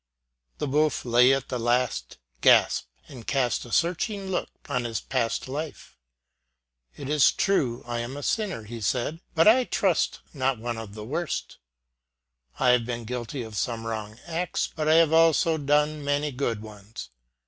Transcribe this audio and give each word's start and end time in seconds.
The 0.57 0.65
wolf 0.65 1.05
lay 1.05 1.31
at 1.31 1.49
the 1.49 1.59
last 1.59 2.17
gasp, 2.41 2.87
and 3.07 3.27
cast 3.27 3.65
a 3.65 3.71
searching 3.71 4.31
look 4.31 4.49
on 4.67 4.83
his 4.83 4.99
past 4.99 5.47
life. 5.47 5.95
^ 6.97 6.99
It 6.99 7.07
is 7.07 7.31
true 7.31 7.83
I 7.85 7.99
am 7.99 8.17
a 8.17 8.23
sinner," 8.23 8.63
he 8.63 8.81
said, 8.81 9.17
^' 9.17 9.19
but 9.35 9.47
I 9.47 9.63
trust 9.63 10.21
not 10.33 10.57
one 10.57 10.79
of 10.79 10.95
the 10.95 11.05
worst. 11.05 11.59
I 12.57 12.69
have 12.69 12.83
been 12.83 13.05
guilty 13.05 13.43
of 13.43 13.55
some 13.55 13.85
wrong 13.85 14.17
acts, 14.25 14.67
but 14.75 14.87
I 14.87 14.95
have 14.95 15.13
also 15.13 15.59
done 15.59 16.03
many 16.03 16.31
good 16.31 16.63
ones. 16.63 17.11